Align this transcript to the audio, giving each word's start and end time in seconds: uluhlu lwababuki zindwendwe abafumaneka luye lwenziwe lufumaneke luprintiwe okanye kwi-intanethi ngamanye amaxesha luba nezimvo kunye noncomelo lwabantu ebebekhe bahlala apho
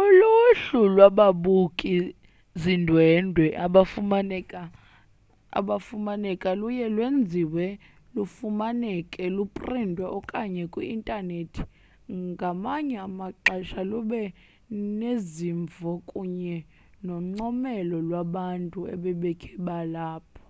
uluhlu 0.00 0.80
lwababuki 0.94 1.94
zindwendwe 2.62 3.44
abafumaneka 5.58 6.48
luye 6.60 6.86
lwenziwe 6.94 7.64
lufumaneke 8.14 9.22
luprintiwe 9.36 10.04
okanye 10.18 10.62
kwi-intanethi 10.72 11.62
ngamanye 12.30 12.96
amaxesha 13.06 13.80
luba 13.90 14.22
nezimvo 15.00 15.90
kunye 16.10 16.56
noncomelo 17.04 17.96
lwabantu 18.08 18.78
ebebekhe 18.94 19.50
bahlala 19.66 20.02
apho 20.16 20.44